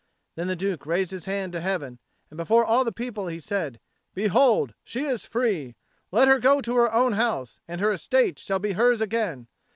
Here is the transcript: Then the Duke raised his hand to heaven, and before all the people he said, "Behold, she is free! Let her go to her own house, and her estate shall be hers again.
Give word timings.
Then 0.33 0.47
the 0.47 0.55
Duke 0.55 0.87
raised 0.87 1.11
his 1.11 1.25
hand 1.25 1.53
to 1.53 1.61
heaven, 1.61 1.99
and 2.31 2.35
before 2.37 2.65
all 2.65 2.83
the 2.83 2.91
people 2.91 3.27
he 3.27 3.39
said, 3.39 3.79
"Behold, 4.15 4.73
she 4.83 5.05
is 5.05 5.25
free! 5.25 5.75
Let 6.11 6.27
her 6.27 6.39
go 6.39 6.59
to 6.59 6.75
her 6.77 6.91
own 6.91 7.13
house, 7.13 7.59
and 7.67 7.79
her 7.79 7.91
estate 7.91 8.39
shall 8.39 8.57
be 8.57 8.71
hers 8.71 8.99
again. 8.99 9.47